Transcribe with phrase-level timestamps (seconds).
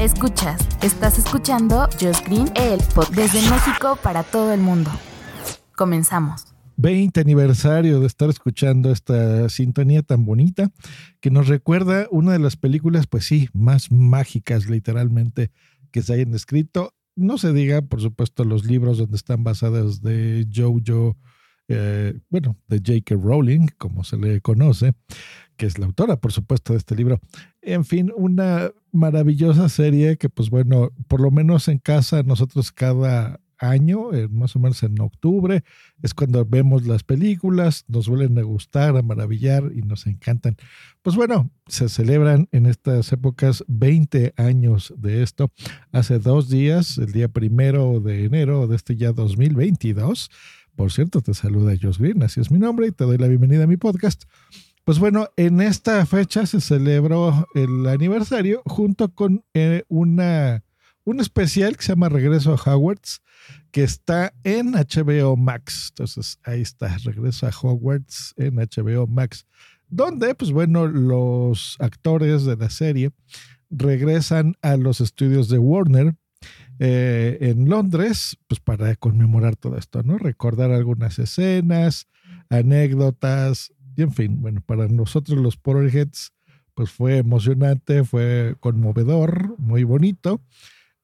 [0.00, 4.90] Escuchas, estás escuchando Just Green, el pod desde México para todo el mundo.
[5.76, 6.46] Comenzamos.
[6.76, 10.72] 20 aniversario de estar escuchando esta sintonía tan bonita
[11.20, 15.52] que nos recuerda una de las películas, pues sí, más mágicas literalmente
[15.92, 16.92] que se hayan escrito.
[17.14, 21.16] No se diga, por supuesto, los libros donde están basados de Jojo,
[21.68, 23.14] eh, bueno, de J.K.
[23.14, 24.92] Rowling, como se le conoce,
[25.56, 27.20] que es la autora, por supuesto, de este libro.
[27.62, 33.40] En fin, una maravillosa serie que, pues bueno, por lo menos en casa nosotros cada
[33.58, 35.64] año, más o menos en octubre,
[36.02, 40.56] es cuando vemos las películas, nos vuelven a gustar, a maravillar y nos encantan.
[41.02, 45.50] Pues bueno, se celebran en estas épocas 20 años de esto.
[45.92, 50.30] Hace dos días, el día primero de enero de este ya 2022,
[50.76, 53.64] por cierto, te saluda Josh Green, así es mi nombre y te doy la bienvenida
[53.64, 54.24] a mi podcast.
[54.84, 60.62] Pues bueno, en esta fecha se celebró el aniversario junto con eh, una,
[61.04, 63.22] un especial que se llama Regreso a Hogwarts,
[63.70, 65.86] que está en HBO Max.
[65.88, 69.46] Entonces ahí está, Regreso a Hogwarts en HBO Max,
[69.88, 73.10] donde, pues bueno, los actores de la serie
[73.70, 76.14] regresan a los estudios de Warner
[76.78, 80.18] eh, en Londres, pues para conmemorar todo esto, ¿no?
[80.18, 82.06] Recordar algunas escenas,
[82.50, 86.32] anécdotas, y en fin, bueno, para nosotros los Potterheads,
[86.74, 90.40] pues fue emocionante, fue conmovedor, muy bonito.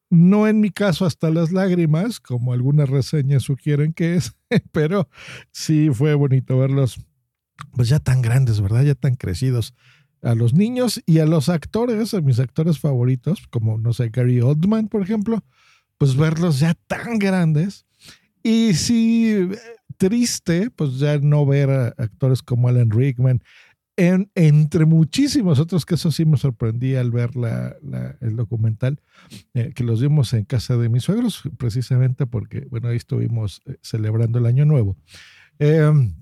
[0.09, 4.35] No en mi caso hasta las lágrimas, como algunas reseñas sugieren que es,
[4.71, 5.09] pero
[5.51, 6.99] sí fue bonito verlos,
[7.73, 8.83] pues ya tan grandes, ¿verdad?
[8.83, 9.73] Ya tan crecidos.
[10.21, 14.39] A los niños y a los actores, a mis actores favoritos, como, no sé, Gary
[14.41, 15.43] Oldman, por ejemplo,
[15.97, 17.85] pues verlos ya tan grandes.
[18.43, 19.49] Y sí,
[20.01, 23.43] triste, pues ya no ver a actores como Alan Rickman,
[23.97, 27.75] en, entre muchísimos otros, que eso sí me sorprendía al ver la,
[28.19, 28.99] el documental,
[29.53, 33.77] eh, que los vimos en casa de mis suegros, precisamente porque, bueno, ahí estuvimos eh,
[33.83, 34.97] celebrando el Año Nuevo.
[35.59, 36.15] Em,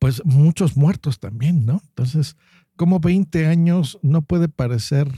[0.00, 1.80] pues muchos muertos también, ¿no?
[1.90, 2.36] Entonces,
[2.74, 5.08] como 20 años no puede parecer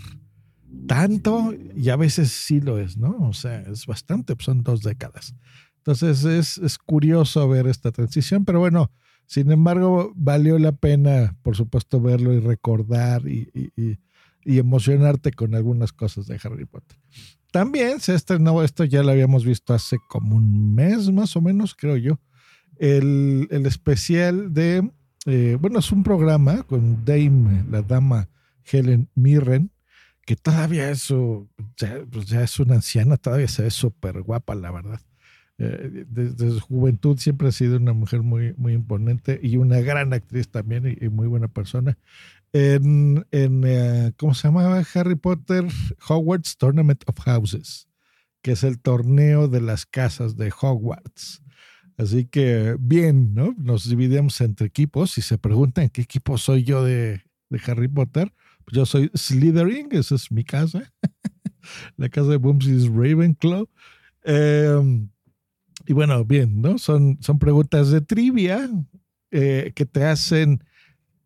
[0.87, 3.17] tanto y a veces sí lo es, ¿no?
[3.21, 5.35] O sea, es bastante, pues son dos décadas.
[5.89, 8.93] Entonces es, es curioso ver esta transición, pero bueno,
[9.25, 13.99] sin embargo, valió la pena, por supuesto, verlo y recordar y, y,
[14.45, 16.99] y, emocionarte con algunas cosas de Harry Potter.
[17.53, 21.75] También se estrenó, esto ya lo habíamos visto hace como un mes más o menos,
[21.75, 22.21] creo yo,
[22.77, 24.91] el, el especial de
[25.25, 28.29] eh, bueno, es un programa con Dame, la dama
[28.71, 29.73] Helen Mirren,
[30.27, 31.09] que todavía es,
[31.79, 35.01] ya, pues ya es una anciana, todavía se ve súper guapa, la verdad.
[35.61, 40.13] Eh, desde su juventud siempre ha sido una mujer muy, muy imponente y una gran
[40.13, 41.99] actriz también y, muy buena persona.
[42.53, 44.83] En, en eh, ¿cómo se llamaba?
[44.95, 45.67] Harry Potter
[46.09, 47.89] Hogwarts Tournament of Houses,
[48.41, 51.43] que es el torneo de las casas de Hogwarts.
[51.99, 53.55] Así que bien, ¿no?
[53.59, 55.19] Nos dividimos entre equipos.
[55.19, 57.23] y se preguntan qué equipo soy yo de,
[57.67, 58.33] Harry Potter,
[58.65, 60.93] pues yo soy Slytherin, esa es mi casa.
[61.97, 63.69] La casa de Bumsy es Ravenclaw.
[64.23, 65.09] Em,
[65.89, 66.77] y bueno, bien, ¿no?
[66.77, 68.69] Son, son preguntas de trivia
[69.31, 70.63] eh, que te hacen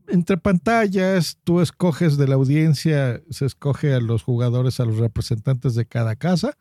[0.06, 1.36] entre pantallas.
[1.42, 6.14] Tú escoges de la audiencia, se escoge a los jugadores, a los representantes de cada
[6.14, 6.56] casa,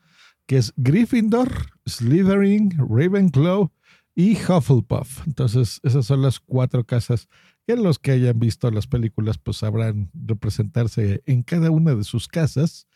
[0.47, 1.51] que es Gryffindor,
[1.85, 3.71] Slytherin, Ravenclaw
[4.15, 5.27] y Hufflepuff.
[5.27, 7.27] Entonces, esas son las cuatro casas
[7.67, 12.27] que los que hayan visto las películas pues sabrán representarse en cada una de sus
[12.27, 12.87] casas.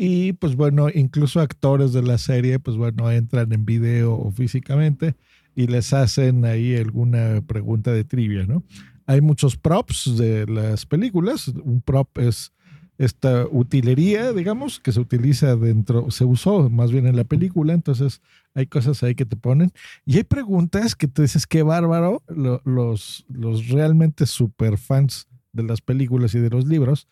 [0.00, 5.16] Y pues bueno, incluso actores de la serie pues bueno, entran en video o físicamente
[5.56, 8.62] y les hacen ahí alguna pregunta de trivia, ¿no?
[9.06, 11.48] Hay muchos props de las películas.
[11.48, 12.52] Un prop es
[12.96, 18.22] esta utilería, digamos, que se utiliza dentro, se usó más bien en la película, entonces
[18.54, 19.72] hay cosas ahí que te ponen.
[20.06, 22.22] Y hay preguntas que te dices, qué bárbaro,
[22.64, 27.08] los, los realmente super fans de las películas y de los libros,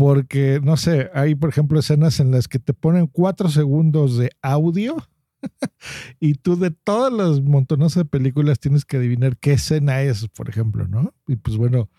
[0.00, 4.30] porque, no sé, hay, por ejemplo, escenas en las que te ponen cuatro segundos de
[4.40, 4.96] audio
[6.20, 10.48] y tú de todas las montones de películas tienes que adivinar qué escena es, por
[10.48, 11.12] ejemplo, ¿no?
[11.26, 11.90] Y pues bueno,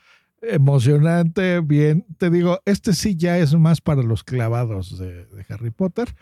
[0.41, 2.07] emocionante, bien.
[2.17, 6.15] Te digo, este sí ya es más para los clavados de, Harry Potter.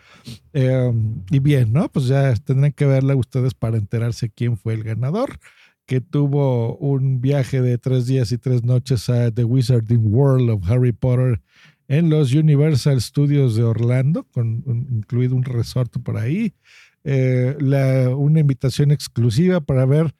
[0.52, 0.92] Eh,
[1.30, 1.88] y bien, ¿no?
[1.88, 5.40] Pues ya tendrán que verla ustedes para enterarse quién fue el ganador,
[5.90, 10.70] que tuvo un viaje de tres días y tres noches a The Wizarding World of
[10.70, 11.42] Harry Potter
[11.88, 16.54] en los Universal Studios de Orlando, con incluido un resort por ahí.
[17.02, 17.56] Eh,
[18.16, 20.14] una invitación exclusiva para ver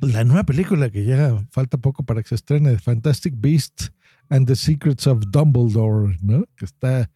[0.00, 3.90] la nueva película que ya falta poco para que se estrene, Fantastic Beasts
[4.28, 6.44] and the Secrets of Dumbledore, ¿no?
[6.54, 7.10] Que está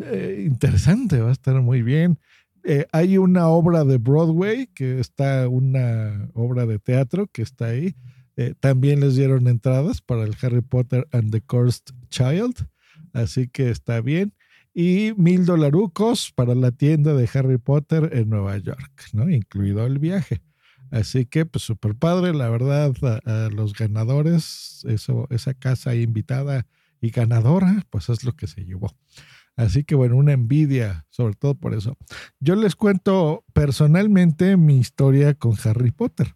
[0.00, 2.18] eh, interesante, va a estar muy bien.
[2.64, 7.94] Eh, hay una obra de Broadway, que está una obra de teatro que está ahí.
[8.36, 12.66] Eh, también les dieron entradas para el Harry Potter and the Cursed Child,
[13.12, 14.34] así que está bien.
[14.72, 19.30] Y mil dolarucos para la tienda de Harry Potter en Nueva York, ¿no?
[19.30, 20.42] Incluido el viaje.
[20.90, 22.92] Así que, pues, súper padre, la verdad,
[23.24, 26.66] a, los ganadores, eso, esa casa invitada
[27.00, 28.96] y ganadora, pues es lo que se llevó.
[29.56, 31.96] Así que, bueno, una envidia, sobre todo por eso.
[32.40, 36.34] Yo les cuento personalmente mi historia con Harry Potter.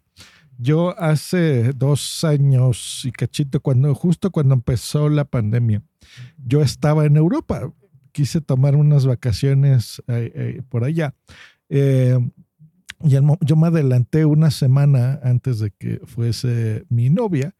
[0.57, 5.83] Yo hace dos años y cachito, cuando, justo cuando empezó la pandemia,
[6.37, 7.73] yo estaba en Europa.
[8.11, 11.13] Quise tomar unas vacaciones eh, eh, por allá.
[11.69, 12.19] Eh,
[13.01, 17.55] y yo me adelanté una semana antes de que fuese mi novia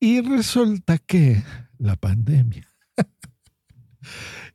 [0.00, 1.44] y resulta que
[1.78, 2.71] la pandemia.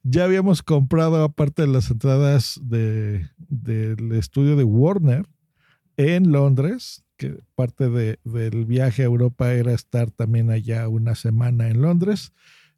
[0.09, 5.25] Ya habíamos comprado, aparte de las entradas de- del estudio de Warner
[5.97, 11.67] en Londres, que parte de- del viaje a Europa era estar también allá una semana
[11.69, 12.31] en Londres.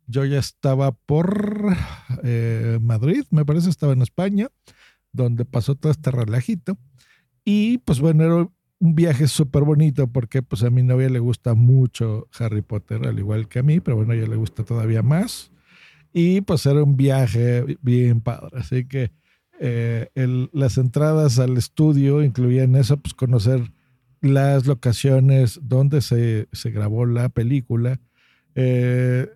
[0.07, 1.75] Yo ya estaba por
[2.23, 4.47] eh, Madrid, me parece, estaba en España,
[5.11, 6.77] donde pasó todo este relajito.
[7.45, 8.35] Y pues bueno, era
[8.79, 13.19] un viaje súper bonito porque pues a mi novia le gusta mucho Harry Potter, al
[13.19, 15.51] igual que a mí, pero bueno, ella le gusta todavía más.
[16.13, 18.49] Y pues era un viaje bien padre.
[18.53, 19.11] Así que
[19.59, 20.09] eh,
[20.51, 23.71] las entradas al estudio incluían eso, pues conocer
[24.21, 27.99] las locaciones donde se, se grabó la película.
[28.55, 29.29] Eh,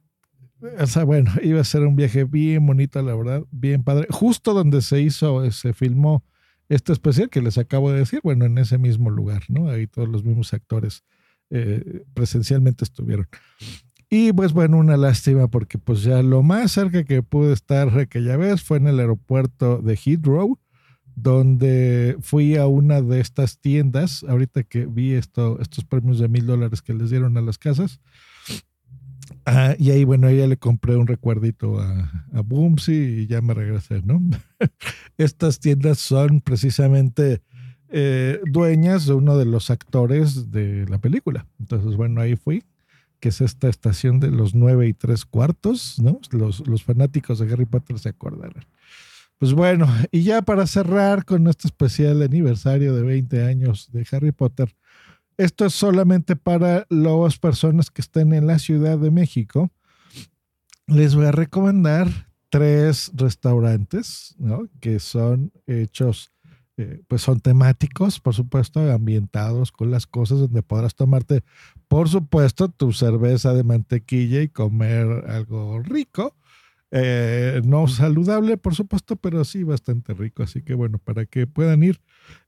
[0.80, 4.08] o sea, bueno, iba a ser un viaje bien bonito, la verdad, bien padre.
[4.10, 6.24] Justo donde se hizo, se filmó
[6.69, 9.69] este especial que les acabo de decir, bueno, en ese mismo lugar, ¿no?
[9.69, 11.04] Ahí todos los mismos actores
[11.50, 13.28] eh, presencialmente estuvieron.
[14.15, 18.38] Y pues bueno, una lástima porque pues ya lo más cerca que pude estar aquella
[18.38, 20.60] vez fue en el aeropuerto de Heathrow,
[21.15, 26.45] donde fui a una de estas tiendas, ahorita que vi esto, estos premios de mil
[26.45, 28.01] dólares que les dieron a las casas.
[29.48, 33.56] Ah, y ahí, bueno, ya le compré un recuerdito a, a Boomsy y ya me
[33.56, 34.21] regresé, ¿no?
[35.18, 37.42] Estas tiendas son precisamente
[37.89, 41.48] eh, dueñas de uno de los actores de la película.
[41.59, 42.63] Entonces, bueno, ahí fui,
[43.24, 46.20] que es esta estación de los nueve y tres cuartos, ¿no?
[46.31, 48.66] Los, los fanáticos de Harry Potter se acordarán.
[49.38, 54.34] Pues bueno, y ya para cerrar con este especial aniversario de 20 años de Harry
[54.34, 54.75] Potter,
[55.38, 59.72] esto es solamente para las personas que estén en la Ciudad de México.
[60.88, 62.10] Les voy a recomendar
[62.50, 64.68] tres restaurantes, ¿no?
[64.81, 66.32] Que son hechos,
[66.78, 71.44] eh, pues son temáticos, por supuesto, ambientados con las cosas donde podrás tomarte,
[71.88, 76.36] por supuesto, tu cerveza de mantequilla y comer algo rico.
[76.96, 80.44] Eh, no saludable, por supuesto, pero sí bastante rico.
[80.44, 82.02] Así que bueno, para que puedan ir,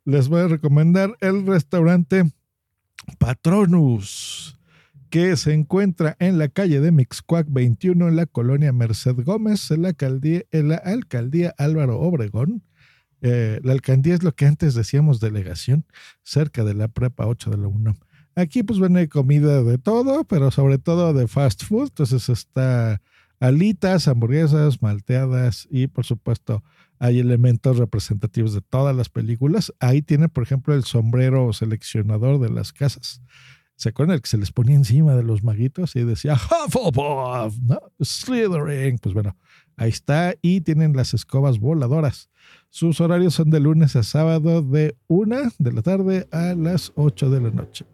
[0.06, 2.24] les voy a recomendar el restaurante
[3.20, 4.58] Patronus,
[5.10, 9.84] que se encuentra en la calle de Mixcuac 21, en la colonia Merced Gómez, en
[9.84, 12.64] la alcaldía, en la alcaldía Álvaro Obregón.
[13.22, 15.86] Eh, la alcaldía es lo que antes decíamos delegación,
[16.24, 17.96] cerca de la prepa 8 de la UNAM.
[18.36, 21.88] Aquí pues hay comida de todo, pero sobre todo de fast food.
[21.90, 23.02] Entonces está
[23.40, 26.64] alitas, hamburguesas, malteadas y por supuesto
[27.00, 29.74] hay elementos representativos de todas las películas.
[29.80, 33.22] Ahí tiene, por ejemplo, el sombrero seleccionador de las casas.
[33.78, 37.80] ¿Se acuerdan el que se les ponía encima de los maguitos y decía Hufflepuff, ¿no?
[38.02, 38.98] Slytherin?
[39.00, 39.36] Pues bueno,
[39.78, 40.36] ahí está.
[40.42, 42.30] Y tienen las escobas voladoras.
[42.70, 47.30] Sus horarios son de lunes a sábado de 1 de la tarde a las 8
[47.30, 47.86] de la noche.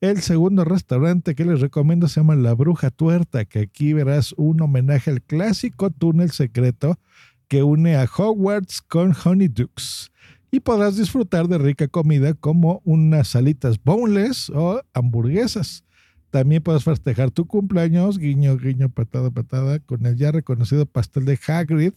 [0.00, 4.60] El segundo restaurante que les recomiendo se llama La Bruja Tuerta, que aquí verás un
[4.60, 7.00] homenaje al clásico túnel secreto
[7.48, 10.12] que une a Hogwarts con Honeydukes.
[10.50, 15.84] Y podrás disfrutar de rica comida como unas salitas boneless o hamburguesas.
[16.30, 21.38] También puedes festejar tu cumpleaños, guiño, guiño, patada, patada, con el ya reconocido pastel de
[21.46, 21.92] Hagrid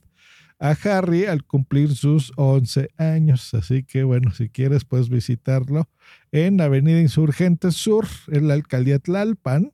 [0.61, 3.53] a Harry al cumplir sus 11 años.
[3.53, 5.89] Así que bueno, si quieres puedes visitarlo
[6.31, 9.73] en Avenida Insurgente Sur, en la alcaldía Tlalpan,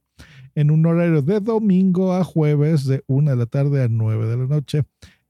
[0.55, 4.37] en un horario de domingo a jueves de 1 de la tarde a 9 de
[4.37, 4.83] la noche.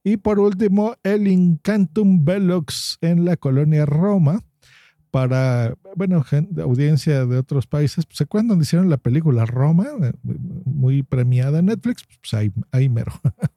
[0.04, 4.42] Y por último, el Incantum Velux en la colonia Roma
[5.12, 6.26] para, bueno,
[6.62, 8.06] audiencia de otros países.
[8.10, 9.88] ¿Se acuerdan donde hicieron la película Roma?
[10.02, 10.14] Eh,
[10.66, 12.04] muy premiada en Netflix.
[12.22, 13.14] Pues ahí, ahí mero.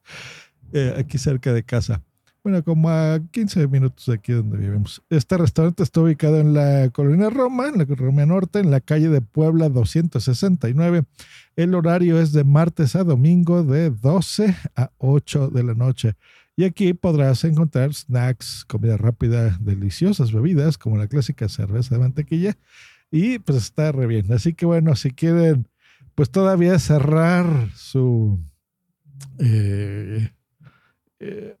[0.73, 2.01] Eh, aquí cerca de casa.
[2.43, 5.03] Bueno, como a 15 minutos de aquí donde vivimos.
[5.11, 9.09] Este restaurante está ubicado en la colonia Roma, en la Roma Norte, en la calle
[9.09, 11.03] de Puebla 269.
[11.55, 16.15] El horario es de martes a domingo de 12 a 8 de la noche.
[16.55, 22.57] Y aquí podrás encontrar snacks, comida rápida, deliciosas bebidas como la clásica cerveza de mantequilla.
[23.09, 24.31] Y pues está re bien.
[24.31, 25.67] Así que bueno, si quieren
[26.15, 28.39] pues todavía cerrar su...
[29.39, 30.29] Eh,
[31.19, 31.57] eh,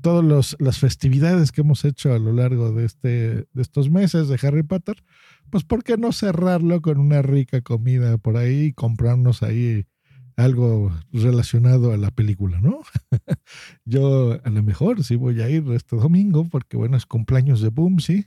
[0.00, 3.08] todas las festividades que hemos hecho a lo largo de, este,
[3.52, 5.02] de estos meses de Harry Potter,
[5.50, 9.86] pues ¿por qué no cerrarlo con una rica comida por ahí y comprarnos ahí
[10.36, 12.80] algo relacionado a la película, ¿no?
[13.84, 17.70] Yo a lo mejor sí voy a ir este domingo porque, bueno, es cumpleaños de
[17.70, 18.26] Boom, sí.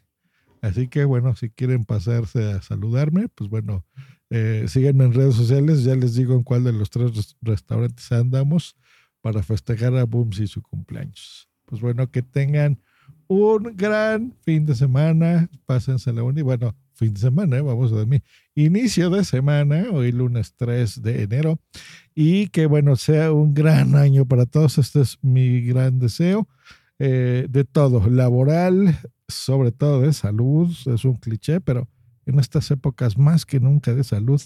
[0.62, 3.86] Así que, bueno, si quieren pasarse a saludarme, pues bueno,
[4.30, 8.76] eh, síganme en redes sociales, ya les digo en cuál de los tres restaurantes andamos
[9.22, 11.48] para festejar a Boom y su cumpleaños.
[11.66, 12.82] Pues bueno, que tengan
[13.28, 17.62] un gran fin de semana, pásensela y bueno, fin de semana, ¿eh?
[17.62, 18.24] vamos a dormir.
[18.56, 21.60] Inicio de semana, hoy lunes 3 de enero,
[22.14, 24.78] y que bueno, sea un gran año para todos.
[24.78, 26.48] Este es mi gran deseo
[27.00, 31.88] eh, de todo, laboral, sobre todo de salud, es un cliché, pero
[32.26, 34.42] en estas épocas más que nunca de salud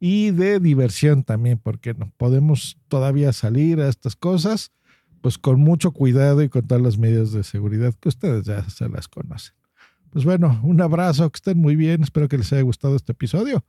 [0.00, 4.72] y de diversión también, porque no podemos todavía salir a estas cosas,
[5.20, 8.88] pues con mucho cuidado y con todas las medidas de seguridad que ustedes ya se
[8.88, 9.61] las conocen.
[10.12, 12.02] Pues bueno, un abrazo, que estén muy bien.
[12.02, 13.64] Espero que les haya gustado este episodio.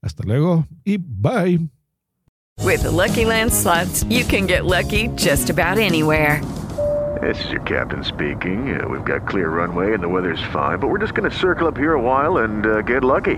[0.00, 1.60] Hasta luego y bye.
[2.64, 6.40] With the Lucky Land slots, you can get lucky just about anywhere.
[7.20, 8.74] This is your captain speaking.
[8.74, 11.68] Uh, we've got clear runway and the weather's fine, but we're just going to circle
[11.68, 13.36] up here a while and uh, get lucky.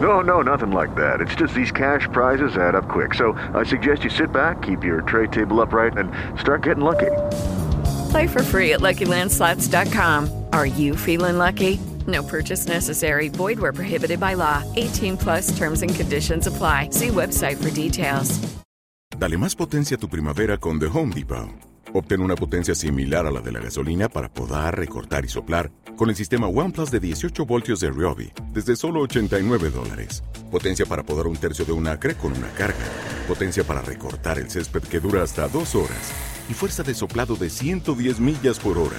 [0.00, 1.20] No, no, nothing like that.
[1.20, 3.14] It's just these cash prizes add up quick.
[3.14, 6.10] So I suggest you sit back, keep your tray table upright, and
[6.40, 7.12] start getting lucky.
[8.10, 10.43] Play for free at LuckyLandSlots.com.
[10.54, 11.80] Are you feeling lucky?
[12.06, 13.28] No purchase necessary.
[13.28, 14.62] Void where prohibited by law.
[14.76, 16.90] 18 plus terms and conditions apply.
[16.90, 18.38] See website for details.
[19.18, 21.50] Dale más potencia a tu primavera con The Home Depot.
[21.92, 26.08] Obtén una potencia similar a la de la gasolina para poder recortar y soplar con
[26.08, 30.22] el sistema OnePlus de 18 voltios de Ryobi desde solo 89 dólares.
[30.52, 32.86] Potencia para podar un tercio de un acre con una carga.
[33.26, 36.12] Potencia para recortar el césped que dura hasta dos horas
[36.48, 38.98] y fuerza de soplado de 110 millas por hora.